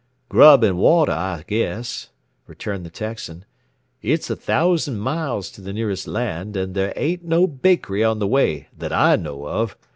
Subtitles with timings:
[0.29, 2.09] "Grub and water, I guess,"
[2.47, 3.45] returned the Texan.
[4.01, 8.25] "It's a thousand miles to the nearest land, and there ain't no bakery on the
[8.25, 9.77] way that I know of.